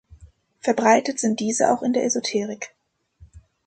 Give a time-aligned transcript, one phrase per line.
[0.61, 2.73] Verbreitet sind diese auch in der Esoterik.